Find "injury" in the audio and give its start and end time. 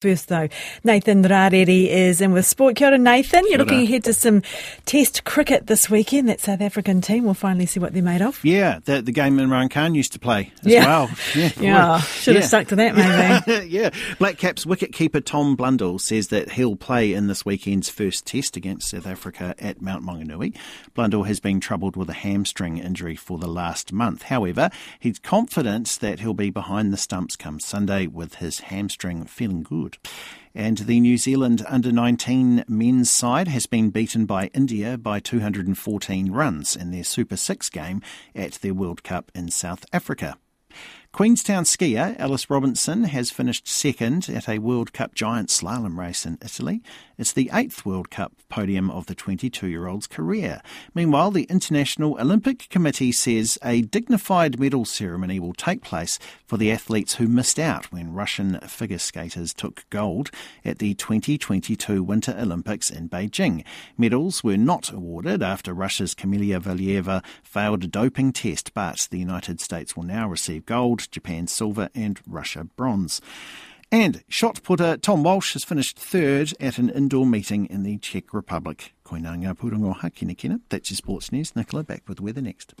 22.78-23.16